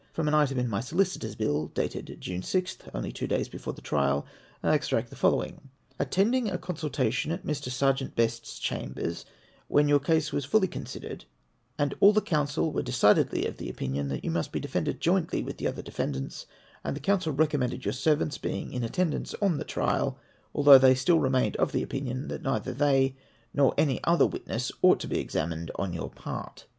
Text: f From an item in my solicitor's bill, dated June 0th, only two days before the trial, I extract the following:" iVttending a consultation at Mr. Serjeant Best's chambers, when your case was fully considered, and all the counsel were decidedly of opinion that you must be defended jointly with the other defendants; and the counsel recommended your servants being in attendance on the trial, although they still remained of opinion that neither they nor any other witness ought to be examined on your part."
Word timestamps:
f 0.09 0.15
From 0.15 0.27
an 0.27 0.33
item 0.33 0.57
in 0.57 0.67
my 0.67 0.79
solicitor's 0.79 1.35
bill, 1.35 1.67
dated 1.67 2.17
June 2.19 2.41
0th, 2.41 2.89
only 2.91 3.11
two 3.11 3.27
days 3.27 3.47
before 3.47 3.73
the 3.73 3.83
trial, 3.83 4.25
I 4.63 4.73
extract 4.73 5.11
the 5.11 5.15
following:" 5.15 5.69
iVttending 5.99 6.51
a 6.51 6.57
consultation 6.57 7.31
at 7.31 7.45
Mr. 7.45 7.69
Serjeant 7.69 8.15
Best's 8.15 8.57
chambers, 8.57 9.25
when 9.67 9.87
your 9.87 9.99
case 9.99 10.33
was 10.33 10.43
fully 10.43 10.67
considered, 10.67 11.25
and 11.77 11.93
all 11.99 12.13
the 12.13 12.19
counsel 12.19 12.71
were 12.71 12.81
decidedly 12.81 13.45
of 13.45 13.61
opinion 13.61 14.07
that 14.07 14.25
you 14.25 14.31
must 14.31 14.51
be 14.51 14.59
defended 14.59 15.01
jointly 15.01 15.43
with 15.43 15.57
the 15.57 15.67
other 15.67 15.83
defendants; 15.83 16.47
and 16.83 16.95
the 16.95 16.99
counsel 16.99 17.31
recommended 17.31 17.85
your 17.85 17.93
servants 17.93 18.39
being 18.39 18.73
in 18.73 18.83
attendance 18.83 19.35
on 19.39 19.59
the 19.59 19.63
trial, 19.63 20.17
although 20.55 20.79
they 20.79 20.95
still 20.95 21.19
remained 21.19 21.55
of 21.57 21.75
opinion 21.75 22.27
that 22.27 22.41
neither 22.41 22.73
they 22.73 23.15
nor 23.53 23.71
any 23.77 24.03
other 24.03 24.25
witness 24.25 24.71
ought 24.81 24.99
to 24.99 25.07
be 25.07 25.19
examined 25.19 25.69
on 25.75 25.93
your 25.93 26.09
part." 26.09 26.65